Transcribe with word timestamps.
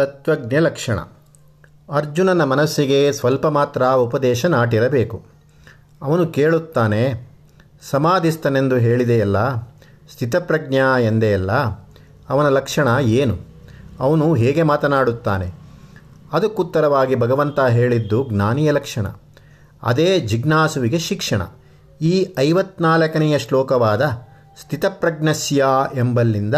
ತತ್ವಜ್ಞ 0.00 0.56
ಲಕ್ಷಣ 0.58 0.98
ಅರ್ಜುನನ 1.92 2.44
ಮನಸ್ಸಿಗೆ 2.44 3.12
ಸ್ವಲ್ಪ 3.12 3.46
ಮಾತ್ರ 3.46 3.86
ಉಪದೇಶ 3.86 4.46
ನಾಟಿರಬೇಕು. 4.46 5.16
ಅವನು 6.02 6.26
ಕೇಳುತ್ತಾನೆ 6.26 7.00
ಸಮಾಧಿಸ್ತನೆಂದು 7.90 8.76
ಹೇಳಿದೆಯಲ್ಲ 8.76 9.38
ಸ್ಥಿತಪ್ರಜ್ಞ 10.12 10.76
ಅಲ್ಲ, 11.32 11.52
ಅವನ 12.28 12.48
ಲಕ್ಷಣ 12.48 12.88
ಏನು? 13.02 13.36
ಅವನು 14.00 14.34
ಹೇಗೆ 14.34 14.62
ಮಾತನಾಡುತ್ತಾನೆ, 14.62 15.48
ಅದಕ್ಕುತ್ತರವಾಗಿ 16.32 17.14
ಭಗವಂತ 17.14 17.60
ಹೇಳಿದ್ದು 17.60 18.28
ಜ್ಞಾನಿಯ 18.28 18.70
ಲಕ್ಷಣ, 18.70 19.06
ಅದೇ 19.82 20.20
ಜಿಜ್ಞಾಸುವಿಗೆ 20.20 20.98
ಶಿಕ್ಷಣ. 20.98 21.42
ಈ 22.00 22.34
ಐವತ್ನಾಲ್ಕನೆಯ 22.40 23.38
ಶ್ಲೋಕವಾದ 23.38 24.02
ಸ್ಥಿತಪ್ರಜ್ಞಸ್ಯ 24.60 25.66
ಎಂಬಲ್ಲಿಂದ 25.94 26.54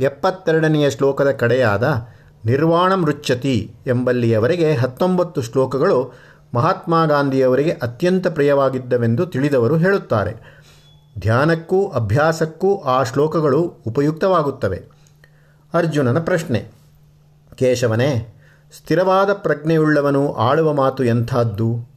ಎಪ್ಪತ್ತೆರಡನೆಯ 0.00 0.90
ಶ್ಲೋಕದ 0.90 1.30
ಕಡೆಯಾದ 1.30 1.84
ನಿರ್ವಾಣ 2.44 2.92
ರುಚ್ಚತಿ 3.04 3.74
ಎಂಬಲ್ಲಿಯವರೆಗೆ 3.86 4.72
ಹತ್ತೊಂಬತ್ತು 4.72 5.42
ಶ್ಲೋಕಗಳು 5.42 6.12
ಮಹಾತ್ಮ 6.54 7.04
ಗಾಂಧಿಯವರಿಗೆ 7.06 7.70
ಅತ್ಯಂತ 7.70 8.26
ಪ್ರಿಯವಾಗಿದ್ದವೆಂದು 8.26 9.26
ತಿಳಿದವರು 9.26 9.76
ಹೇಳುತ್ತಾರೆ. 9.76 10.64
ಧ್ಯಾನಕ್ಕೂ 11.18 11.88
ಅಭ್ಯಾಸಕ್ಕೂ 11.88 12.76
ಆ 12.76 13.02
ಶ್ಲೋಕಗಳು 13.02 13.74
ಉಪಯುಕ್ತವಾಗುತ್ತವೆ. 13.86 14.82
ಅರ್ಜುನನ 15.74 16.18
ಪ್ರಶ್ನೆ. 16.18 16.68
ಕೇಶವನೇ, 17.54 18.34
ಸ್ಥಿರವಾದ 18.76 19.32
ಪ್ರಜ್ಞೆಯುಳ್ಳವನು 19.32 20.32
ಆಳುವ 20.32 20.74
ಮಾತು 20.74 21.04
ಎಂಥದ್ದು? 21.04 21.94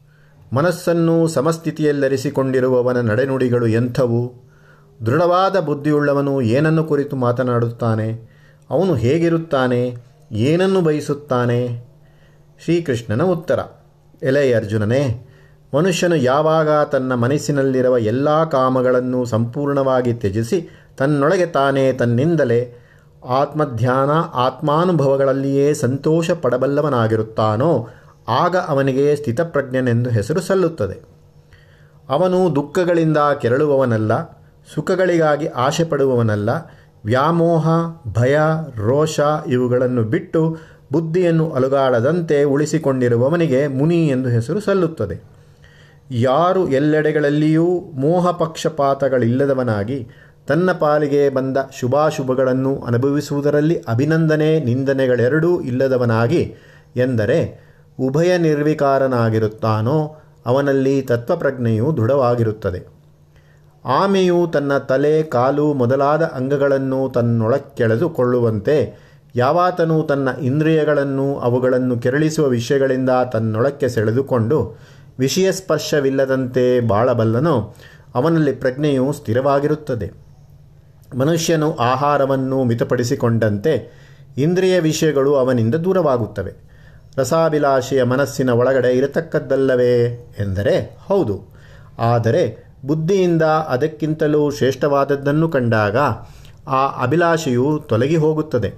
ಮನಸ್ಸನ್ನು 0.52 1.28
ಸಮಸ್ಥಿತಿಯಲ್ಲರಿಸಿಕೊಂಡಿರುವವನ 1.28 3.00
ನಡೆನುಡಿಗಳು 3.00 3.66
ಎಂಥವು? 3.66 4.32
ದೃಢವಾದ 5.06 5.60
ಬುದ್ಧಿಯುಳ್ಳವನು 5.60 6.42
ಏನನ್ನು 6.42 6.84
ಕುರಿತು 6.84 7.16
ಮಾತನಾಡುತ್ತಾನೆ? 7.16 8.30
ಅವನು 8.70 8.94
ಹೇಗಿರುತ್ತಾನೆ? 8.94 10.07
ಏನನ್ನು 10.32 10.80
ಬಯಸುತ್ತಾನೆ? 10.80 11.88
ಶ್ರೀಕೃಷ್ಣನ 12.64 13.22
ಉತ್ತರ. 13.22 13.60
ಎಲೆ 14.22 14.54
ಅರ್ಜುನನೇ, 14.54 15.28
ಮನುಷ್ಯನು 15.74 16.16
ಯಾವಾಗ 16.16 16.84
ತನ್ನ 16.84 17.14
ಮನಸ್ಸಿನಲ್ಲಿರುವ 17.14 17.98
ಎಲ್ಲ 17.98 18.44
ಕಾಮಗಳನ್ನು 18.44 19.24
ಸಂಪೂರ್ಣವಾಗಿ 19.24 20.12
ತ್ಯಜಿಸಿ 20.12 20.68
ತನ್ನೊಳಗೆ 20.98 21.46
ತಾನೇ 21.46 21.92
ತನ್ನಿಂದಲೇ 21.92 22.74
ಆತ್ಮಧ್ಯಾನ, 23.26 24.10
ಆತ್ಮಾನುಭವಗಳಲ್ಲಿಯೇ 24.34 25.74
ಸಂತೋಷ 25.74 26.30
ಪಡಬಲ್ಲವನಾಗಿರುತ್ತಾನೋ, 26.30 27.88
ಆಗ 28.28 28.56
ಅವನಿಗೆ 28.56 29.16
ಸ್ಥಿತಪ್ರಜ್ಞನೆಂದು 29.16 30.10
ಹೆಸರು 30.10 30.40
ಸಲ್ಲುತ್ತದೆ. 30.40 31.02
ಅವನು 32.08 32.56
ದುಃಖಗಳಿಂದ 32.56 33.18
ಕೆರಳುವವನಲ್ಲ, 33.40 34.38
ಸುಖಗಳಿಗಾಗಿ 34.74 35.46
ಆಶೆ 35.46 35.84
ಪಡುವವನಲ್ಲ 35.84 36.50
ವ್ಯಾಮೋಹ, 37.04 37.68
ಭಯ, 38.12 38.38
ರೋಷ 38.76 39.20
ಇವುಗಳನ್ನು 39.46 40.02
ಬಿಟ್ಟು 40.04 40.56
ಬುದ್ಧಿಯನ್ನು 40.92 41.50
ಅಲುಗಾಡದಂತೆ 41.50 42.44
ಉಳಿಸಿಕೊಂಡಿರುವವನಿಗೆ 42.44 43.66
ಮುನಿ 43.66 44.08
ಎಂದು 44.08 44.28
ಹೆಸರು 44.28 44.60
ಸಲ್ಲುತ್ತದೆ. 44.60 45.20
ಯಾರು 46.10 46.68
ಎಲ್ಲೆಡೆಗಳಲ್ಲಿಯೂ 46.68 47.80
ಮೋಹ 47.94 48.30
ಪಕ್ಷಪಾತಗಳಿಲ್ಲದವನಾಗಿ 48.30 50.08
ತನ್ನ 50.48 50.72
ಪಾಲಿಗೆ 50.72 51.28
ಬಂದ 51.28 51.56
ಶುಭಾಶುಭಗಳನ್ನು 51.80 52.78
ಅನುಭವಿಸುವುದರಲ್ಲಿ 52.78 53.78
ಅಭಿನಂದನೆ, 53.88 54.60
ನಿಂದನೆಗಳೆರಡೂ 54.60 55.60
ಇಲ್ಲದವನಾಗಿ 55.60 56.54
ಎಂದರೆ 56.96 57.68
ಉಭಯ 58.00 58.38
ನಿರ್ವಿಕಾರನಾಗಿರುತ್ತಾನೋ 58.38 60.16
ಅವನಲ್ಲಿ 60.46 61.02
ತತ್ವಪ್ರಜ್ಞೆಯು 61.02 61.96
ದೃಢವಾಗಿರುತ್ತದೆ. 61.96 62.97
ಆಮೆಯು 63.84 64.50
ತನ್ನ 64.52 64.78
ತಲೆ, 64.78 65.22
ಕಾಲು 65.22 65.74
ಮೊದಲಾದ 65.74 66.22
ಅಂಗಗಳನ್ನು 66.22 67.10
ತನ್ನೊಳಕ್ಕೆಳೆದುಕೊಳ್ಳುವಂತೆ, 67.14 68.94
ಯಾವಾತನು 69.34 70.02
ತನ್ನ 70.02 70.28
ಇಂದ್ರಿಯಗಳನ್ನು 70.42 71.38
ಅವುಗಳನ್ನು 71.38 71.98
ಕೆರಳಿಸುವ 71.98 72.46
ವಿಷಯಗಳಿಂದ 72.46 73.10
ತನ್ನೊಳಕ್ಕೆ 73.32 73.88
ಸೆಳೆದುಕೊಂಡು 73.88 74.76
ವಿಷಯ 75.18 75.52
ಸ್ಪರ್ಶವಿಲ್ಲದಂತೆ 75.52 76.80
ಬಾಳಬಲ್ಲನೋ, 76.80 77.74
ಅವನಲ್ಲಿ 78.14 78.52
ಪ್ರಜ್ಞೆಯು 78.52 79.12
ಸ್ಥಿರವಾಗಿರುತ್ತದೆ. 79.12 80.12
ಮನುಷ್ಯನು 81.18 81.76
ಆಹಾರವನ್ನು 81.76 82.64
ಮಿತಪಡಿಸಿಕೊಂಡಂತೆ 82.64 83.98
ಇಂದ್ರಿಯ 84.38 84.80
ವಿಷಯಗಳು 84.80 85.34
ಅವನಿಂದ 85.34 85.74
ದೂರವಾಗುತ್ತವೆ. 85.74 86.54
ರಸಾಭಿಲಾಷೆಯ 87.16 88.02
ಮನಸ್ಸಿನ 88.02 88.50
ಒಳಗಡೆ 88.50 88.92
ಇರತಕ್ಕದ್ದಲ್ಲವೇ 88.92 90.04
ಎಂದರೆ 90.38 90.96
ಹೌದು. 91.08 91.44
ಆದರೆ 91.98 92.67
ಬುದ್ಧಿಯಿಂದ 92.86 93.42
ಅದಕ್ಕಿಂತಲೂ 93.42 94.50
ಶ್ರೇಷ್ಠವಾದದ್ದನ್ನು 94.50 95.48
ಕಂಡಾಗ 95.48 95.96
ಆ 96.68 97.02
ಅಭಿಲಾಷೆಯು 97.02 97.84
ತೊಲಗಿ 97.88 98.16
ಹೋಗುತ್ತದೆ 98.16 98.74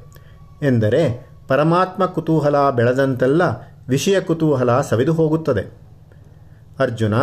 ಎಂದರೆ 0.62 1.31
ಪರಮಾತ್ಮ 1.49 2.06
ಕುತೂಹಲ 2.06 2.71
ಬೆಳೆದಂತೆಲ್ಲ 2.71 3.43
ವಿಷಯ 3.89 4.21
ಕುತೂಹಲ 4.21 4.81
ಸವಿದು 4.81 5.12
ಹೋಗುತ್ತದೆ 5.12 5.81
ಅರ್ಜುನ, 6.78 7.15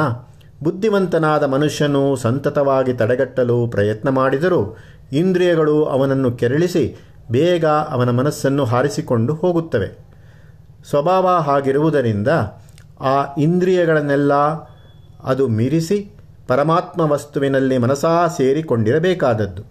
ಬುದ್ಧಿವಂತನಾದ 0.63 1.43
ಮನುಷ್ಯನು 1.43 2.15
ಸಂತತವಾಗಿ 2.15 2.93
ತಡೆಗಟ್ಟಲು 2.93 3.67
ಪ್ರಯತ್ನ 3.67 4.09
ಮಾಡಿದರೂ 4.09 4.77
ಇಂದ್ರಿಯಗಳು 5.11 5.83
ಅವನನ್ನು 5.83 6.31
ಕೆರಳಿಸಿ 6.31 6.95
ಬೇಗ 7.31 7.65
ಅವನ 7.65 8.09
ಮನಸ್ಸನ್ನು 8.09 8.65
ಹಾರಿಸಿಕೊಂಡು 8.65 9.33
ಹೋಗುತ್ತವೆ. 9.33 10.07
ಸ್ವಭಾವ 10.89 11.27
ಹಾಗಿರುವುದರಿಂದ 11.27 12.27
ಆ 12.99 13.35
ಇಂದ್ರಿಯಗಳನ್ನೆಲ್ಲ 13.37 14.33
ಅದು 15.23 15.47
ಮೀರಿಸಿ 15.47 16.16
ಪರಮಾತ್ಮ 16.47 17.01
ವಸ್ತುವಿನಲ್ಲಿ 17.01 17.77
ಮನಸಾ 17.77 18.27
ಸೇರಿಕೊಂಡಿರಬೇಕಾದದ್ದು. 18.27 19.63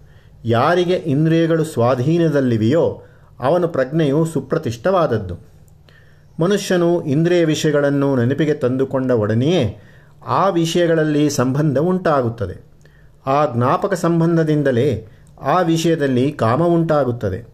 ಯಾರಿಗೆ 0.45 0.93
ಇಂದ್ರಿಯಗಳು 0.93 1.63
ಸ್ವಾಧೀನದಲ್ಲಿವೆಯೋ 1.63 3.03
ಅವನು 3.39 3.67
ಪ್ರಜ್ಞೆಯು 3.67 4.25
ಸುಪ್ರತಿಷ್ಠವಾದದ್ದು. 4.25 5.37
ಮನುಷ್ಯನು 6.39 7.01
ಇಂದ್ರಿಯ 7.01 7.45
ವಿಷಯಗಳನ್ನು 7.45 8.15
ನೆನಪಿಗೆ 8.15 8.53
ತಂದುಕೊಂಡ 8.53 9.11
ಒಡನೆಯೇ 9.11 9.79
ಆ 10.27 10.49
ವಿಷಯಗಳಲ್ಲಿ 10.49 11.29
ಸಂಬಂಧ 11.29 11.77
ಉಂಟಾಗುತ್ತದೆ. 11.77 12.67
ಆ 13.27 13.45
ಜ್ಞಾಪಕ 13.55 13.93
ಸಂಬಂಧದಿಂದಲೇ 13.93 15.07
ಆ 15.41 15.61
ವಿಷಯದಲ್ಲಿ 15.61 16.31
ಕಾಮ 16.31 16.63
ಉಂಟಾಗುತ್ತದೆ. 16.63 17.47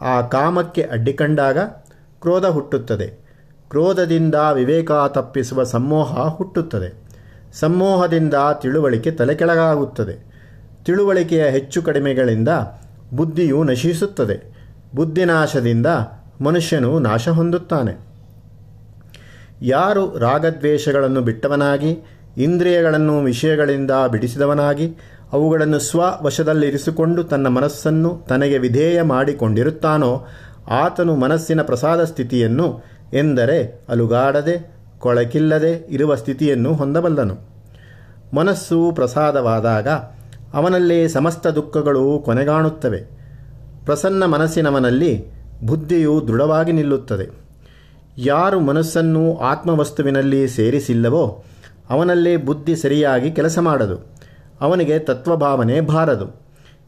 ಆ 0.00 0.20
ಕಾಮಕ್ಕೆ 0.20 0.82
ಅಡ್ಡಿಕಂಡಾಗ 0.82 1.58
ಕ್ರೋಧ 2.20 2.46
ಹುಟ್ಟುತ್ತದೆ. 2.46 3.28
ಕ್ರೋಧದಿಂದ 3.70 4.34
ವಿವೇಕ 4.34 4.90
ತಪ್ಪಿಸುವ 5.08 5.64
ಸಮೋಹ 5.64 6.28
ಹುಟ್ಟುತ್ತದೆ. 6.28 7.07
ಸಮೋಹದಿಂದ 7.52 8.34
ತಿಳುವಳಿಕೆ 8.62 9.10
ತಲೆಕೆಳಗಾಗುತ್ತದೆ. 9.10 10.28
ತಿಳುವಳಿಕೆಯ 10.84 11.44
ಹೆಚ್ಚು 11.44 11.82
ಕಡಿಮೆಗಳಿಂದ 11.82 12.48
ಬುದ್ಧಿಯು 13.12 13.64
ನಶಿಸುತ್ತದೆ. 13.64 14.68
ಬುದ್ಧಿನಾಶದಿಂದ 14.94 15.86
ಮನುಷ್ಯನು 16.40 16.98
ನಾಶ 16.98 17.28
ಹೊಂದುತ್ತಾನೆ. 17.28 18.08
ಯಾರು 19.62 20.18
ರಾಗದ್ವೇಷಗಳನ್ನು 20.18 21.20
ಬಿಟ್ಟವನಾಗಿ, 21.20 21.98
ಇಂದ್ರಿಯಗಳನ್ನು 22.36 23.20
ವಿಷಯಗಳಿಂದ 23.20 23.90
ಬಿಡಿಸಿದವನಾಗಿ, 24.10 24.96
ಅವುಗಳನ್ನು 25.32 25.78
ಸ್ವವಶದಲ್ಲಿರಿಸಿಕೊಂಡು 25.78 27.24
ತನ್ನ 27.24 27.46
ಮನಸ್ಸನ್ನು 27.46 28.26
ತನಗೆ 28.28 28.58
ವಿಧೇಯ 28.58 29.02
ಮಾಡಿಕೊಂಡಿರುತ್ತಾನೋ, 29.02 30.26
ಆತನು 30.68 31.16
ಮನಸ್ಸಿನ 31.16 31.62
ಪ್ರಸಾದ 31.62 32.04
ಸ್ಥಿತಿಯನ್ನು 32.04 32.82
ಎಂದರೆ 33.12 33.86
ಅಲುಗಾಡದೆ 33.88 34.77
ಕೊಳಕಿಲ್ಲದೆ 34.98 35.86
ಇರುವ 35.90 36.14
ಸ್ಥಿತಿಯನ್ನು 36.14 36.74
ಹೊಂದಬಲ್ಲನು. 36.74 37.36
ಮನಸ್ಸು 38.34 38.92
ಪ್ರಸಾದವಾದಾಗ 38.94 39.88
ಅವನಲ್ಲೇ 40.54 41.08
ಸಮಸ್ತ 41.08 41.46
ದುಃಖಗಳು 41.46 42.22
ಕೊನೆಗಾಣುತ್ತವೆ. 42.24 42.98
ಪ್ರಸನ್ನ 43.84 44.24
ಮನಸ್ಸಿನವನಲ್ಲಿ 44.26 45.24
ಬುದ್ಧಿಯು 45.66 46.24
ದೃಢವಾಗಿ 46.28 46.72
ನಿಲ್ಲುತ್ತದೆ. 46.72 47.28
ಯಾರು 48.18 48.60
ಮನಸ್ಸನ್ನು 48.60 49.36
ಆತ್ಮವಸ್ತುವಿನಲ್ಲಿ 49.36 50.48
ಸೇರಿಸಿಲ್ಲವೋ 50.48 51.44
ಅವನಲ್ಲೇ 51.90 52.36
ಬುದ್ಧಿ 52.36 52.76
ಸರಿಯಾಗಿ 52.76 53.30
ಕೆಲಸ 53.30 53.58
ಮಾಡದು. 53.58 54.12
ಅವನಿಗೆ 54.60 54.98
ತತ್ವಭಾವನೆ 54.98 55.80
ಬಾರದು. 55.80 56.40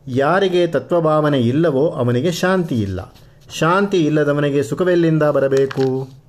ಯಾರಿಗೆ 0.07 0.67
ತತ್ವಭಾವನೆ 0.67 1.41
ಇಲ್ಲವೋ 1.41 1.89
ಅವನಿಗೆ 1.89 2.33
ಶಾಂತಿ 2.33 2.75
ಇಲ್ಲ 2.75 3.15
ಶಾಂತಿ 3.59 4.07
ಇಲ್ಲದವನಿಗೆ 4.07 4.63
ಸುಖವೆಲ್ಲಿಂದ 4.63 5.23
ಬರಬೇಕು? 5.23 6.20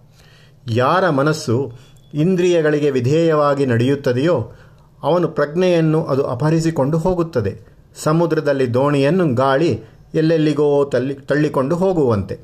ಯಾರ 0.67 1.09
ಮನಸ್ಸು 1.09 1.71
ಇಂದ್ರಿಯಗಳಿಗೆ 2.13 2.91
ವಿಧೇಯವಾಗಿ 2.91 3.65
ನಡೆಯುತ್ತದೆಯೋ 3.65 4.51
ಅವನು 5.03 5.27
ಪ್ರಜ್ಞೆಯನ್ನು 5.27 6.03
ಅದು 6.03 6.23
ಅಪಹರಿಸಿಕೊಂಡು 6.23 6.97
ಹೋಗುತ್ತದೆ. 6.97 7.59
ಸಮುದ್ರದಲ್ಲಿ 8.03 8.73
ದೋಣಿಯನ್ನು 8.73 9.33
ಗಾಳಿ 9.33 9.79
ಎಲ್ಲೆಲ್ಲಿಗೋ 10.13 10.85
ತಳ್ಳಿ 10.85 11.13
ತಳ್ಳಿಕೊಂಡು 11.13 11.75
ಹೋಗುವಂತೆ. 11.75 12.39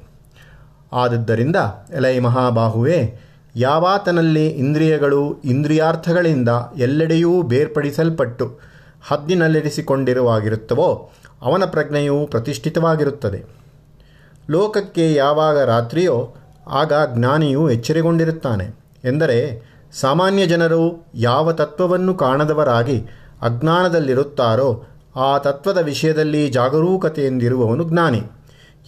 ಆದದ್ದರಿಂದ 0.93 1.55
ಎಲೈ 1.93 2.19
ಮಹಾಬಾಹುವೆ, 2.19 3.19
ಯಾವಾತನಲ್ಲಿ 3.55 4.47
ಇಂದ್ರಿಯಗಳು 4.47 5.39
ಇಂದ್ರಿಯಾರ್ಥಗಳಿಂದ 5.45 6.49
ಎಲ್ಲೆಡೆಯೂ 6.77 7.41
ಬೇರ್ಪಡಿಸಲ್ಪಟ್ಟು 7.41 8.59
ಹದ್ದಿನಲ್ಲಿರಿಸಿಕೊಂಡಿರುವಾಗಿರುತ್ತವೋ, 9.07 11.11
ಅವನ 11.41 11.65
ಪ್ರಜ್ಞೆಯು 11.65 12.27
ಪ್ರತಿಷ್ಠಿತವಾಗಿರುತ್ತದೆ. 12.31 13.43
ಲೋಕಕ್ಕೆ 14.49 15.13
ಯಾವಾಗ 15.13 15.63
ರಾತ್ರಿಯೋ 15.63 16.35
ಆಗ 16.69 16.93
ಜ್ಞಾನಿಯು 17.15 17.69
ಎಚ್ಚರಿಗೊಂಡಿರುತ್ತಾನೆ. 17.69 18.63
ಎಂದರೆ 19.05 19.63
ಸಾಮಾನ್ಯ 19.93 20.45
ಜನರು 20.45 21.05
ಯಾವ 21.15 21.51
ತತ್ವವನ್ನು 21.51 22.13
ಕಾಣದವರಾಗಿ 22.13 23.01
ಅಜ್ಞಾನದಲ್ಲಿರುತ್ತಾರೋ 23.41 24.83
ಆ 25.15 25.37
ತತ್ವದ 25.37 25.77
ವಿಷಯದಲ್ಲಿ 25.77 26.49
ಜಾಗರೂಕತೆಯಿಂದಿರುವವನು 26.49 27.83
ಜ್ಞಾನಿ. 27.83 28.21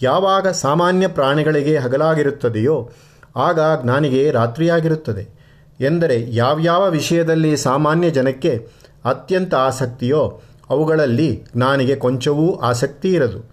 ಯಾವಾಗ 0.02 0.48
ಸಾಮಾನ್ಯ 0.48 1.08
ಪ್ರಾಣಿಗಳಿಗೆ 1.08 1.78
ಹಗಲಾಗಿರುತ್ತದೆಯೋ 1.78 2.90
ಆಗ 3.36 3.60
ಜ್ಞಾನಿಗೆ 3.82 4.30
ರಾತ್ರಿಯಾಗಿರುತ್ತದೆ. 4.30 5.40
ಎಂದರೆ 5.80 6.34
ಯಾವ್ಯಾವ 6.34 6.90
ವಿಷಯದಲ್ಲಿ 6.90 7.56
ಸಾಮಾನ್ಯ 7.56 8.10
ಜನಕ್ಕೆ 8.10 8.68
ಅತ್ಯಂತ 9.04 9.54
ಆಸಕ್ತಿಯೋ 9.54 10.40
ಅವುಗಳಲ್ಲಿ 10.70 11.44
ಜ್ಞಾನಿಗೆ 11.56 11.96
ಕೊಂಚವೂ 11.96 12.54
ಆಸಕ್ತಿ 12.54 13.12
ಇರದು. 13.12 13.50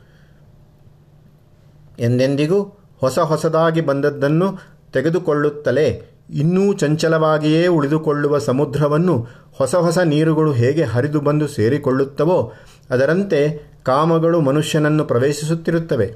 ಎಂದೆಂದಿಗೂ 1.99 2.76
ಹೊಸ 2.99 3.19
ಹೊಸದಾಗಿ 3.19 3.81
ಬಂದದ್ದನ್ನು 3.81 4.57
ತೆಗೆದುಕೊಳ್ಳುತ್ತಲೇ, 4.93 6.13
ಇನ್ನೂ 6.33 6.73
ಚಂಚಲವಾಗಿಯೇ 6.73 7.67
ಉಳಿದುಕೊಳ್ಳುವ 7.67 8.37
ಸಮುದ್ರವನ್ನು 8.37 9.27
ಹೊಸ 9.57 9.75
ಹೊಸ 9.75 9.97
ನೀರುಗಳು 9.99 10.51
ಹೇಗೆ 10.51 10.83
ಹರಿದು 10.83 11.19
ಬಂದು 11.19 11.47
ಸೇರಿಕೊಳ್ಳುತ್ತವೋ, 11.47 12.53
ಅದರಂತೆ 12.89 13.71
ಕಾಮಗಳು 13.83 14.41
ಮನುಷ್ಯನನ್ನು 14.41 15.05
ಪ್ರವೇಶಿಸುತ್ತಿರುತ್ತವೆ. 15.05 16.15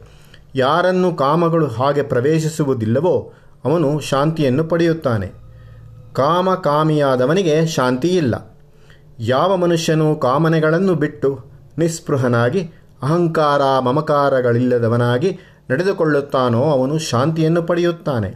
ಯಾರನ್ನು 0.56 1.16
ಕಾಮಗಳು 1.16 1.68
ಹಾಗೆ 1.68 2.04
ಪ್ರವೇಶಿಸುವುದಿಲ್ಲವೋ, 2.04 3.34
ಅವನು 3.66 4.00
ಶಾಂತಿಯನ್ನು 4.00 4.64
ಪಡೆಯುತ್ತಾನೆ. 4.64 5.28
ಕಾಮ 6.14 6.54
ಕಾಮಿಯಾದವನಿಗೆ 6.54 7.68
ಶಾಂತಿಯಿಲ್ಲ. 7.68 8.58
ಯಾವ 9.20 9.58
ಮನುಷ್ಯನು 9.58 10.16
ಕಾಮನೆಗಳನ್ನು 10.16 10.96
ಬಿಟ್ಟು 10.96 11.40
ನಿಸ್ಪೃಹನಾಗಿ, 11.78 12.70
ಅಹಂಕಾರ 13.04 13.80
ಮಮಕಾರಗಳಿಲ್ಲದವನಾಗಿ 13.80 15.40
ನಡೆದುಕೊಳ್ಳುತ್ತಾನೋ 15.72 16.64
ಅವನು 16.64 16.98
ಶಾಂತಿಯನ್ನು 16.98 17.64
ಪಡೆಯುತ್ತಾನೆ. 17.64 18.30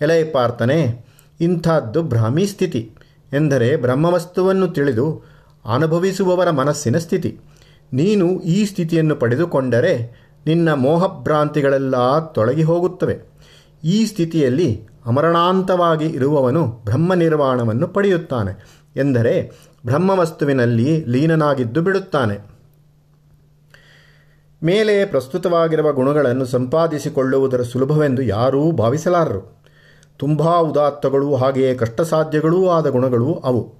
ಎಲೆ 0.00 0.24
ಪಾರ್ಥನೆ, 0.24 1.04
ಇಂಥದ್ದು 1.40 2.02
ಭ್ರಾಮಿ 2.02 2.46
ಸ್ಥಿತಿ 2.46 2.90
ಎಂದರೆ 3.32 3.76
ಬ್ರಹ್ಮವಸ್ತುವನ್ನು 3.76 4.68
ತಿಳಿದು 4.68 5.22
ಅನುಭವಿಸುವವರ 5.74 6.50
ಮನಸ್ಸಿನ 6.50 6.98
ಸ್ಥಿತಿ. 6.98 7.38
ನೀನು 7.92 8.40
ಈ 8.40 8.64
ಸ್ಥಿತಿಯನ್ನು 8.64 9.16
ಪಡೆದುಕೊಂಡರೆ 9.16 9.94
ನಿನ್ನ 10.46 10.72
ಮೋಹಭ್ರಾಂತಿಗಳೆಲ್ಲ 10.72 12.18
ತೊಳಗಿ 12.32 12.62
ಹೋಗುತ್ತವೆ 12.62 13.18
ಈ 13.84 14.06
ಸ್ಥಿತಿಯಲ್ಲಿ 14.06 14.86
ಅಮರಣಾಂತವಾಗಿ 15.06 16.06
ಇರುವವನು 16.06 16.66
ಬ್ರಹ್ಮ 16.84 17.14
ನಿರ್ವಾಣವನ್ನು 17.14 17.88
ಪಡೆಯುತ್ತಾನೆ 17.88 18.52
ಎಂದರೆ 18.96 19.34
ಬ್ರಹ್ಮವಸ್ತುವಿನಲ್ಲಿ 19.86 21.04
ಲೀನನಾಗಿದ್ದು 21.08 21.82
ಬಿಡುತ್ತಾನೆ. 21.82 22.51
ಮೇಲೆ 24.62 25.04
ಪ್ರಸ್ತುತವಾಗಿರುವ 25.04 25.92
ಗುಣಗಳನ್ನು 25.92 26.44
ಸಂಪಾದಿಸಿಕೊಳ್ಳುವುದರ 26.44 27.62
ಸುಲಭವೆಂದು 27.62 28.22
ಯಾರೂ 28.22 28.70
ಭಾವಿಸಲಾರರು. 28.70 29.62
ತುಂಬ 30.18 30.60
ಉದಾತ್ತಗಳು 30.60 31.34
ಹಾಗೆಯೇ 31.34 31.74
ಕಷ್ಟಸಾಧ್ಯಗಳೂ 31.74 32.68
ಆದ 32.68 32.86
ಗುಣಗಳು 32.86 33.34
ಅವು. 33.34 33.74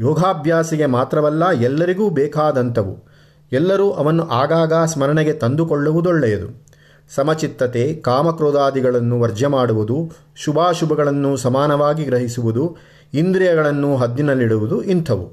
ಯೋಗಾಭ್ಯಾಸಿಗೆ 0.00 0.86
ಮಾತ್ರವಲ್ಲ 0.86 1.50
ಎಲ್ಲರಿಗೂ 1.50 2.10
ಬೇಕಾದಂಥವು. 2.10 3.12
ಎಲ್ಲರೂ 3.52 3.90
ಅವನ್ನು 3.90 4.28
ಆಗಾಗ 4.28 4.72
ಸ್ಮರಣೆಗೆ 4.84 5.32
ತಂದುಕೊಳ್ಳುವುದೊಳ್ಳೆಯದು. 5.32 6.66
ಸಮಚಿತ್ತತೆ, 7.14 7.94
ಕಾಮಕ್ರೋಧಾದಿಗಳನ್ನು 7.94 9.20
ವರ್ಜ್ಯ 9.20 9.46
ಮಾಡುವುದು, 9.46 10.10
ಶುಭಾಶುಭಗಳನ್ನು 10.36 11.36
ಸಮಾನವಾಗಿ 11.36 12.04
ಗ್ರಹಿಸುವುದು, 12.04 12.76
ಇಂದ್ರಿಯಗಳನ್ನು 13.14 13.96
ಹದ್ದಿನಲ್ಲಿಡುವುದು 13.96 14.82
ಇಂಥವು. 14.82 15.32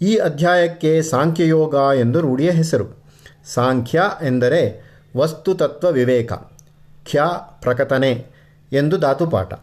ಈ 0.00 0.16
ಅಧ್ಯಾಯಕ್ಕೆ 0.16 1.02
ಸಾಂಖ್ಯಯೋಗ 1.02 1.74
ಎಂದು 1.74 2.20
ರೂಢಿಯ 2.20 2.50
ಹೆಸರು. 2.50 2.99
ಸಾಂಖ್ಯ 3.46 4.02
ಎಂದರೆ 4.22 4.90
ವಸ್ತುತತ್ವ 5.16 5.90
ವಿವೇಕ, 5.90 6.32
ಖ್ಯ 7.04 7.22
ಪ್ರಕಟನೆ 7.60 8.26
ಎಂದು 8.72 8.98
ಧಾತುಪಾಠ. 8.98 9.54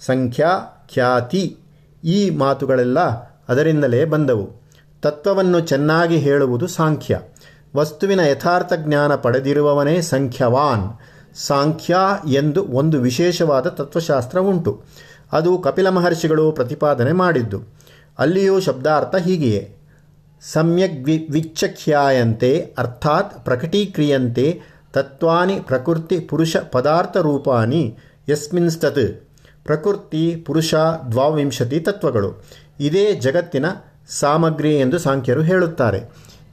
ಸಂಖ್ಯಾ, 0.00 0.86
ಖ್ಯಾತಿ 0.92 1.56
ಈ 2.04 2.30
ಮಾತುಗಳೆಲ್ಲ 2.30 3.00
ಅದರಿಂದಲೇ 3.48 4.04
ಬಂದವು. 4.04 4.62
ತತ್ವವನ್ನು 5.02 5.60
ಚೆನ್ನಾಗಿ 5.60 6.16
ಹೇಳುವುದು 6.16 6.66
ಸಾಂಖ್ಯ. 6.66 7.20
ವಸ್ತುವಿನ 7.76 8.20
ಯಥಾರ್ಥ 8.20 8.72
ಜ್ಞಾನ 8.76 9.14
ಪಡೆದಿರುವವನೇ 9.14 10.00
ಸಂಖ್ಯವಾನ್. 10.00 10.98
ಸಾಂಖ್ಯ 11.36 11.96
ಎಂದು 12.26 12.64
ಒಂದು 12.64 13.00
ವಿಶೇಷವಾದ 13.00 13.66
ತತ್ವಶಾಸ್ತ್ರ 13.66 14.38
ಉಂಟು. 14.38 14.82
ಅದು 15.32 15.58
ಕಪಿಲ 15.58 15.88
ಮಹರ್ಷಿಗಳು 15.88 16.52
ಪ್ರತಿಪಾದನೆ 16.52 17.12
ಮಾಡಿದ್ದು. 17.12 17.62
ಅಲ್ಲಿಯೂ 18.18 18.60
ಶಬ್ದಾರ್ಥ 18.60 19.14
ಹೀಗೆಯೇ. 19.16 19.75
ಸಮ್ಯಕ್ 20.52 21.04
ವಿ 21.04 21.28
ವಿಚ್ಛಖ್ಯಾಯಂತೆ 21.30 22.74
ಅರ್ಥಾತ್ 22.78 23.44
ಪ್ರಕಟೀಕ್ರಿಯಂತೆ 23.44 24.60
ತತ್ವಾನಿ 24.92 25.60
ಪ್ರಕೃತಿ 25.60 26.20
ಪುರುಷ 26.20 26.56
ಪದಾರ್ಥ 26.56 27.16
ರೂಪಾನಿ, 27.16 27.98
ಯಸ್ಮಿನ್ಸ್ತತ್. 28.28 29.28
ಪ್ರಕೃತಿ, 29.64 30.36
ಪುರುಷ, 30.46 30.74
ದ್ವಾವಿಂಶತಿ 31.10 31.80
ತತ್ವಗಳು. 31.80 32.44
ಇದೇ 32.80 33.12
ಜಗತ್ತಿನ 33.12 33.64
ಸಾಮಗ್ರಿ 34.08 34.78
ಎಂದು 34.78 34.98
ಸಾಂಖ್ಯರು 34.98 35.42
ಹೇಳುತ್ತಾರೆ. 35.42 36.02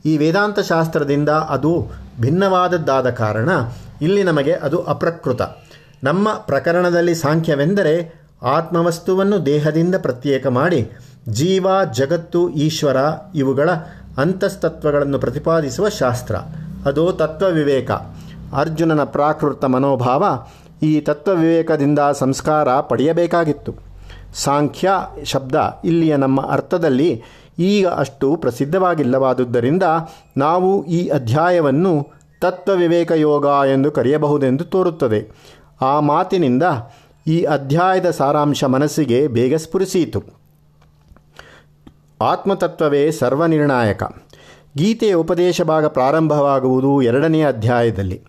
ಈ 0.05 0.17
ವೇದಾಂತ 0.17 0.59
ಶಾಸ್ತ್ರದಿಂದ 0.59 1.29
ಅದು 1.29 1.91
ಭಿನ್ನವಾದದ್ದಾದ 2.21 3.09
ಕಾರಣ 3.09 3.49
ಇಲ್ಲಿ 4.01 4.23
ನಮಗೆ 4.23 4.53
ಅದು 4.53 4.83
ಅಪ್ರಕೃತ. 4.83 5.41
ನಮ್ಮ 6.03 6.33
ಪ್ರಕರಣದಲ್ಲಿ 6.33 7.15
ಸಾಂಖ್ಯವೆಂದರೆ 7.15 8.23
ಆತ್ಮವಸ್ತುವನ್ನು 8.43 9.45
ದೇಹದಿಂದ 9.45 9.95
ಪ್ರತ್ಯೇಕ 9.95 10.47
ಮಾಡಿ 10.47 10.91
ಜೀವ, 11.29 11.67
ಜಗತ್ತು, 11.91 12.49
ಈಶ್ವರ 12.49 12.97
ಇವುಗಳ 13.35 13.69
ಅಂತಸ್ತತ್ವಗಳನ್ನು 14.17 15.19
ಪ್ರತಿಪಾದಿಸುವ 15.19 15.89
ಶಾಸ್ತ್ರ. 15.89 16.35
ಅದು 16.85 17.11
ತತ್ವವಿವೇಕ. 17.11 17.91
ಅರ್ಜುನನ 18.53 19.03
ಪ್ರಾಕೃತ 19.03 19.65
ಮನೋಭಾವ 19.65 20.45
ಈ 20.83 21.01
ತತ್ವ 21.01 21.31
ವಿವೇಕದಿಂದ 21.31 21.99
ಸಂಸ್ಕಾರ 22.13 22.79
ಪಡೆಯಬೇಕಾಗಿತ್ತು. 22.79 23.73
ಸಾಂಖ್ಯ 24.33 24.91
ಶಬ್ದ 25.23 25.55
ಇಲ್ಲಿಯ 25.85 26.17
ನಮ್ಮ 26.17 26.47
ಅರ್ಥದಲ್ಲಿ 26.47 27.21
ಈಗ 27.59 27.87
ಅಷ್ಟು 27.87 28.35
ಪ್ರಸಿದ್ಧವಾಗಿಲ್ಲವಾದುದರಿಂದ 28.35 29.83
ನಾವು 30.37 30.85
ಈ 30.85 31.07
ಅಧ್ಯಾಯವನ್ನು 31.07 32.07
ತತ್ವವಿವೇಕ 32.41 33.11
ಯೋಗ 33.11 33.45
ಎಂದು 33.45 33.91
ಕರೆಯಬಹುದೆಂದು 33.91 34.63
ತೋರುತ್ತದೆ. 34.63 35.31
ಆ 35.81 35.99
ಮಾತಿನಿಂದ 35.99 36.63
ಈ 37.27 37.43
ಅಧ್ಯಾಯದ 37.43 38.09
ಸಾರಾಂಶ 38.09 38.63
ಮನಸ್ಸಿಗೆ 38.63 39.27
ಬೇಗ 39.27 39.55
ಸ್ಫುರಿಸಿತು 39.55 40.42
ಆತ್ಮತತ್ವವೇ 42.23 43.11
ಸರ್ವನಿರ್ಣಾಯಕ. 43.11 44.03
ಗೀತೆಯ 44.77 45.13
ಉಪದೇಶ 45.13 45.61
ಭಾಗ 45.61 45.85
ಪ್ರಾರಂಭವಾಗುವುದು 45.85 47.01
ಎರಡನೇ 47.01 47.43
ಅಧ್ಯಾಯದಲ್ಲಿ. 47.43 48.21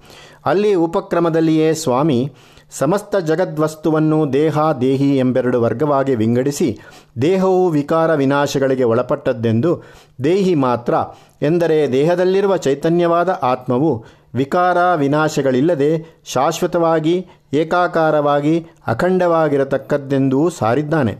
ಅಲ್ಲಿ 0.45 0.75
ಉಪಕ್ರಮದಲ್ಲಿಯೇ 0.75 1.75
ಸ್ವಾಮಿ 1.75 2.33
ಸಮಸ್ತ 2.71 3.17
ಜಗದ್ವಸ್ತುವನ್ನು 3.17 4.33
ದೇಹ, 4.33 4.59
ದೇಹಿ 4.81 5.19
ಎಂಬೆರಡು 5.19 5.63
ವರ್ಗವಾಗಿ 5.63 6.15
ವಿಂಗಡಿಸಿ 6.15 6.79
ದೇಹವು 7.23 7.69
ವಿಕಾರ 7.69 8.15
ವಿನಾಶಗಳಿಗೆ 8.15 8.85
ಒಳಪಟ್ಟದ್ದೆಂದು 8.85 9.83
ದೇಹಿ 10.25 10.55
ಮಾತ್ರ 10.55 10.95
ಎಂದರೆ 11.43 11.93
ದೇಹದಲ್ಲಿರುವ 11.93 12.57
ಚೈತನ್ಯವಾದ 12.57 13.29
ಆತ್ಮವು 13.29 14.05
ವಿಕಾರ 14.35 14.79
ವಿನಾಶಗಳಿಲ್ಲದೆ 14.97 16.21
ಶಾಶ್ವತವಾಗಿ 16.25 17.27
ಏಕಾಕಾರವಾಗಿ 17.53 18.67
ಅಖಂಡವಾಗಿರತಕ್ಕದ್ದೆಂದೂ 18.87 20.49
ಸಾರಿದ್ದಾನೆ. 20.49 21.19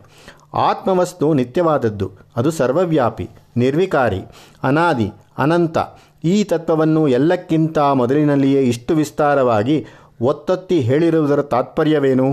ಆತ್ಮವಸ್ತು 0.55 1.35
ನಿತ್ಯವಾದದ್ದು. 1.35 2.11
ಅದು 2.37 2.51
ಸರ್ವವ್ಯಾಪಿ, 2.51 3.31
ನಿರ್ವಿಕಾರಿ, 3.57 4.23
ಅನಾದಿ, 4.63 5.13
ಅನಂತ. 5.39 5.79
ಈ 6.25 6.45
ತತ್ವವನ್ನು 6.45 7.09
ಎಲ್ಲಕ್ಕಿಂತ 7.09 7.79
ಮೊದಲಿನಲ್ಲಿಯೇ 7.79 8.63
ಇಷ್ಟು 8.63 8.95
ವಿಸ್ತಾರವಾಗಿ 8.95 9.87
ಒತ್ತೊತ್ತಿ 10.21 10.81
ಹೇಳಿರುವುದರ 10.81 11.43
ತಾತ್ಪರ್ಯವೇನು? 11.43 12.33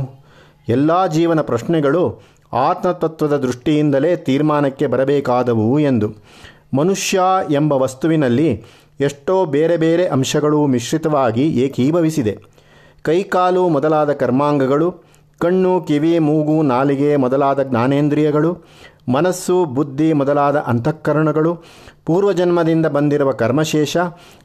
ಎಲ್ಲ 0.70 1.08
ಜೀವನ 1.08 1.42
ಪ್ರಶ್ನೆಗಳು 1.42 2.22
ಆತ್ಮತತ್ವದ 2.54 3.38
ದೃಷ್ಟಿಯಿಂದಲೇ 3.38 4.16
ತೀರ್ಮಾನಕ್ಕೆ 4.16 4.88
ಬರಬೇಕಾದವು 4.88 5.80
ಎಂದು. 5.80 6.13
ಮನುಷ್ಯ 6.78 7.22
ಎಂಬ 7.50 7.74
ವಸ್ತುವಿನಲ್ಲಿ 7.74 8.63
ಎಷ್ಟೋ 9.00 9.46
ಬೇರೆ 9.46 9.78
ಬೇರೆ 9.78 10.08
ಅಂಶಗಳು 10.08 10.68
ಮಿಶ್ರಿತವಾಗಿ 10.68 11.48
ಏಕೀಭವಿಸಿದೆ. 11.48 12.40
ಕೈಕಾಲು 13.01 13.70
ಮೊದಲಾದ 13.70 14.13
ಕರ್ಮಾಂಗಗಳು 14.13 15.11
ಕಣ್ಣು, 15.41 15.81
ಕಿವಿ, 15.81 16.19
ಮೂಗು, 16.19 16.62
ನಾಲಿಗೆ 16.62 17.15
ಮೊದಲಾದ 17.15 17.63
ಜ್ಞಾನೇಂದ್ರಿಯಗಳು, 17.63 18.57
ಮನಸ್ಸು, 19.13 19.65
ಬುದ್ಧಿ 19.65 20.13
ಮೊದಲಾದ 20.13 20.55
ಅಂತಃಕರಣಗಳು, 20.55 21.57
ಪೂರ್ವಜನ್ಮದಿಂದ 22.05 22.86
ಬಂದಿರುವ 22.86 23.31
ಕರ್ಮಶೇಷ, 23.31 23.98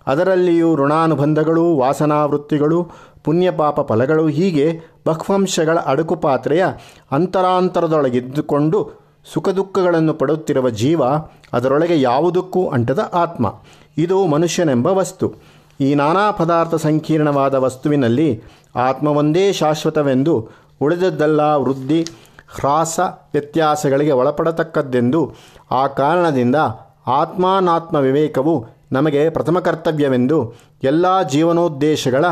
ಅದರಲ್ಲಿಯೂ 0.06 0.76
ಋಣಾನುಬಂಧಗಳು, 0.76 1.76
ವಾಸನಾವೃತ್ತಿಗಳು, 1.76 2.90
ಪುಣ್ಯಪಾಪ 3.24 3.80
ಫಲಗಳು, 3.80 4.28
ಹೀಗೆ 4.28 4.80
ಬಹ್ವಂಶಗಳ 5.06 5.78
ಅಡುಕು 5.78 6.16
ಪಾತ್ರೆಯ 6.16 6.66
ಅಂತರಾಂತರದೊಳಗಿದ್ದುಕೊಂಡು 7.12 9.06
ಸುಖ 9.34 9.48
ದುಃಖಗಳನ್ನು 9.48 10.14
ಪಡುತ್ತಿರುವ 10.14 10.70
ಜೀವ 10.70 11.02
ಅದರೊಳಗೆ 11.52 12.00
ಯಾವುದಕ್ಕೂ 12.00 12.68
ಅಂಟದ 12.68 13.10
ಆತ್ಮ. 13.14 13.54
ಇದು 13.98 14.26
ಮನುಷ್ಯನೆಂಬ 14.26 14.86
ವಸ್ತು. 14.86 15.32
ಈ 15.80 15.94
ನಾನಾ 15.94 16.30
ಪದಾರ್ಥ 16.30 16.74
ಸಂಕೀರ್ಣವಾದ 16.74 17.54
ವಸ್ತುವಿನಲ್ಲಿ 17.54 18.42
ಆತ್ಮವೊಂದೇ 18.76 19.52
ಶಾಶ್ವತವೆಂದು 19.52 20.48
ಉಳಿದದ್ದೆಲ್ಲ 20.80 21.40
ವೃದ್ಧಿ, 21.40 22.06
ಹ್ರಾಸ 22.48 23.00
ವ್ಯತ್ಯಾಸಗಳಿಗೆ 23.32 24.12
ಒಳಪಡತಕ್ಕದ್ದೆಂದು 24.12 25.34
ಆ 25.70 25.86
ಕಾರಣದಿಂದ 25.86 26.56
ಆತ್ಮಾನಾತ್ಮ 27.06 27.96
ವಿವೇಕವು 27.96 28.66
ನಮಗೆ 28.92 29.30
ಪ್ರಥಮ 29.30 29.58
ಕರ್ತವ್ಯವೆಂದು 29.58 30.54
ಎಲ್ಲ 30.82 31.22
ಜೀವನೋದ್ದೇಶಗಳ, 31.22 32.24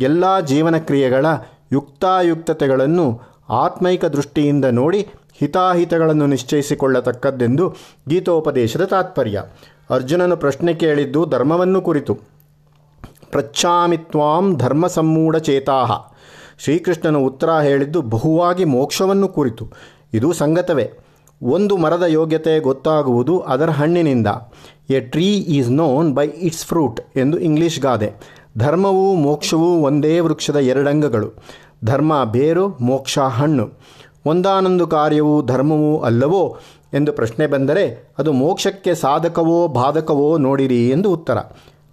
ಎಲ್ಲ 0.00 0.40
ಜೀವನ 0.40 0.78
ಕ್ರಿಯೆಗಳ 0.78 1.26
ಯುಕ್ತಾಯುಕ್ತತೆಗಳನ್ನು 1.72 3.20
ಆತ್ಮೈಕ 3.48 4.04
ದೃಷ್ಟಿಯಿಂದ 4.04 4.64
ನೋಡಿ 4.64 5.08
ಹಿತಾಹಿತಗಳನ್ನು 5.38 6.26
ನಿಶ್ಚಯಿಸಿಕೊಳ್ಳತಕ್ಕದ್ದೆಂದು 6.26 7.74
ಗೀತೋಪದೇಶದ 8.08 8.84
ತಾತ್ಪರ್ಯ. 8.84 9.42
ಅರ್ಜುನನು 9.90 10.36
ಪ್ರಶ್ನೆ 10.36 10.74
ಕೇಳಿದ್ದು 10.74 11.26
ಧರ್ಮವನ್ನು 11.26 11.82
ಕುರಿತು. 11.82 12.14
ಪ್ರಚ್ಛಾಮಿತ್ವಾಂ 13.30 14.56
ಧರ್ಮ 14.56 14.86
ಶ್ರೀಕೃಷ್ಣನು 16.58 17.20
ಉತ್ತರ 17.20 17.50
ಹೇಳಿದ್ದು 17.50 18.02
ಬಹುವಾಗಿ 18.02 18.64
ಮೋಕ್ಷವನ್ನು 18.64 19.28
ಕುರಿತು. 19.28 19.68
ಇದು 20.14 20.32
ಸಂಗತವೇ. 20.32 20.92
ಒಂದು 21.42 21.76
ಮರದ 21.76 22.02
ಯೋಗ್ಯತೆ 22.02 22.60
ಗೊತ್ತಾಗುವುದು 22.60 23.38
ಅದರ 23.38 23.70
ಹಣ್ಣಿನಿಂದ. 23.70 24.26
A 24.90 25.00
tree 25.00 25.34
is 25.36 25.70
known 25.70 26.14
by 26.14 26.26
its 26.26 26.66
fruit 26.66 27.00
ಎಂದು 27.16 27.38
ಇಂಗ್ಲಿಷ್ 27.38 27.80
ಗಾದೆ. 27.80 28.12
ಧರ್ಮವೂ 28.58 29.14
ಮೋಕ್ಷವೂ 29.14 29.80
ಒಂದೇ 29.82 30.20
ವೃಕ್ಷದ 30.20 30.56
ಎರಡಂಗಗಳು. 30.56 31.32
ಧರ್ಮ 31.84 32.24
ಬೇರು, 32.24 32.68
ಮೋಕ್ಷ 32.68 33.18
ಹಣ್ಣು. 33.18 33.70
ಒಂದಾನೊಂದು 34.26 34.86
ಕಾರ್ಯವೂ 34.86 35.42
ಧರ್ಮವೂ 35.42 35.98
ಅಲ್ಲವೋ 35.98 36.56
ಎಂದು 36.94 37.12
ಪ್ರಶ್ನೆ 37.12 37.46
ಬಂದರೆ 37.46 38.08
ಅದು 38.18 38.32
ಮೋಕ್ಷಕ್ಕೆ 38.32 38.94
ಸಾಧಕವೋ 38.94 39.68
ಬಾಧಕವೋ 39.68 40.38
ನೋಡಿರಿ 40.38 40.88
ಎಂದು 40.88 41.12
ಉತ್ತರ. 41.12 41.38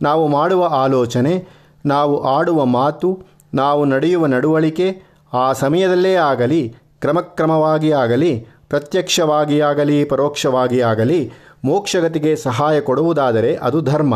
ನಾವು 0.02 0.28
ಮಾಡುವ 0.28 0.70
ಆಲೋಚನೆ, 0.72 1.48
ನಾವು 1.86 2.24
ಆಡುವ 2.24 2.66
ಮಾತು 2.66 3.20
ನಾವು 3.54 3.86
ನಡೆಯುವ 3.86 4.26
ನಡವಳಿಕೆ 4.26 5.02
ಆ 5.34 5.54
ಸಮಯದಲ್ಲೇ 5.54 6.14
ಆಗಲಿ, 6.14 6.76
ಕ್ರಮಕ್ರಮವಾಗಿ 7.02 7.92
ಆಗಲಿ 7.92 8.48
ಪ್ರತ್ಯಕ್ಷವಾಗಿಯಾಗಲಿ 8.70 10.04
ಪರೋಕ್ಷವಾಗಿ 10.04 10.82
ಆಗಲಿ, 10.82 11.32
ಮೋಕ್ಷಗತಿಗೆ 11.66 12.36
ಸಹಾಯ 12.36 12.82
ಕೊಡುವುದಾದರೆ 12.82 13.56
ಅದು 13.56 13.82
ಧರ್ಮ. 13.82 14.16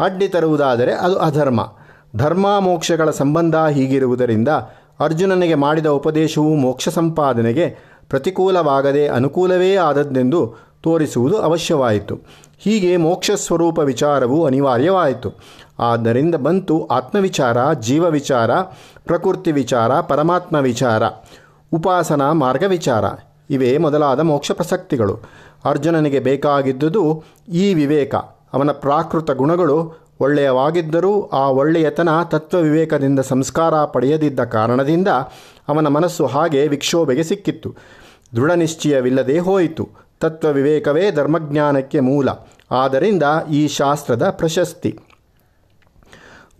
ಅಡ್ಡಿ 0.00 0.28
ತರುವುದಾದರೆ 0.28 0.92
ಅದು 0.94 1.18
ಅಧರ್ಮ. 1.18 1.72
ಧರ್ಮ 2.16 2.58
ಮೋಕ್ಷಗಳ 2.60 3.10
ಸಂಬಂಧ 3.10 3.56
ಹೀಗಿರುವುದರಿಂದ 3.56 4.48
ಅರ್ಜುನನಿಗೆ 5.00 5.54
ಮಾಡಿದ 5.54 5.86
ಉಪದೇಶವು 5.86 6.54
ಮೋಕ್ಷ 6.54 6.88
ಸಂಪಾದನೆಗೆ 6.88 7.76
ಪ್ರತಿಕೂಲವಾಗದೆ 8.08 9.08
ಅನುಕೂಲವೇ 9.08 9.76
ಆದದ್ದೆಂದು 9.76 10.54
ತೋರಿಸುವುದು 10.82 11.38
ಅವಶ್ಯವಾಯಿತು. 11.38 12.18
ಹೀಗೆ 12.58 12.96
ಮೋಕ್ಷ 12.96 13.30
ಸ್ವರೂಪ 13.30 13.78
ವಿಚಾರವು 13.78 14.46
ಅನಿವಾರ್ಯವಾಯಿತು. 14.46 15.32
ಆದ್ದರಿಂದ 15.78 16.34
ಬಂತು 16.34 16.86
ಆತ್ಮವಿಚಾರ 16.86 17.72
ಜೀವ 17.72 18.04
ವಿಚಾರ 18.04 18.60
ಪ್ರಕೃತಿ 19.04 19.52
ವಿಚಾರ, 19.52 20.00
ಪರಮಾತ್ಮ 20.00 20.56
ವಿಚಾರ, 20.56 21.02
ಉಪಾಸನಾ 21.72 22.32
ಮಾರ್ಗ 22.32 22.62
ವಿಚಾರ. 22.62 23.04
ಇವೇ 23.50 23.78
ಮೊದಲಾದ 23.78 24.20
ಮೋಕ್ಷ 24.20 24.52
ಪ್ರಸಕ್ತಿಗಳು. 24.52 25.18
ಅರ್ಜುನನಿಗೆ 25.64 26.20
ಬೇಕಾಗಿದ್ದುದು 26.20 27.24
ಈ 27.48 27.74
ವಿವೇಕ. 27.74 28.14
ಅವನ 28.52 28.70
ಪ್ರಾಕೃತ 28.70 29.30
ಗುಣಗಳು 29.30 30.02
ಒಳ್ಳೆಯವಾಗಿದ್ದರೂ 30.20 31.22
ಆ 31.22 31.48
ಒಳ್ಳೆಯತನ 31.48 32.08
ತತ್ವ 32.22 32.58
ವಿವೇಕದಿಂದ 32.58 33.20
ಸಂಸ್ಕಾರ 33.20 33.84
ಪಡೆಯದಿದ್ದ 33.84 34.40
ಕಾರಣದಿಂದ 34.40 35.08
ಅವನ 35.68 35.88
ಮನಸ್ಸು 35.88 36.26
ಹಾಗೆ 36.26 36.68
ವಿಕ್ಷೋಭೆಗೆ 36.68 37.22
ಸಿಕ್ಕಿತ್ತು. 37.22 37.74
ದೃಢ 38.36 38.50
ನಿಶ್ಚಯವಿಲ್ಲದೆ 38.52 39.38
ಹೋಯಿತು. 39.38 39.88
ತತ್ವ 40.20 40.52
ವಿವೇಕವೇ 40.52 41.10
ಧರ್ಮಜ್ಞಾನಕ್ಕೆ 41.10 42.00
ಮೂಲ. 42.00 42.28
ಆದ್ದರಿಂದ 42.70 43.22
ಈ 43.50 43.68
ಶಾಸ್ತ್ರದ 43.68 44.30
ಪ್ರಶಸ್ತಿ. 44.30 44.98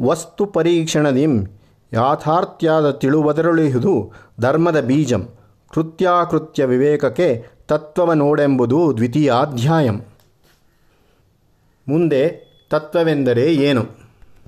ವಸ್ತು 0.03 0.47
ಪರೀಕ್ಷಣದಿಂ 0.47 1.47
ಯಾಥಾರ್ಥ್ಯಾದ 1.93 2.91
ತಿಳುವದರುಳಿಹುದು 2.91 4.13
ಧರ್ಮದ 4.41 4.81
ಬೀಜಂ. 4.81 5.29
ಕೃತ್ಯಾಕೃತ್ಯ 5.75 6.65
ವಿವೇಕಕ್ಕೆ 6.65 7.47
ತತ್ವವ 7.69 8.13
ನೋಡೆಂಬುದು 8.13 8.97
ದ್ವಿತೀಯಾಧ್ಯಾಯಂ. 8.97 10.01
ಮುಂದೆ 11.89 12.29
ತತ್ವವೆಂದರೆ 12.71 13.55
ಏನು? 13.55 14.02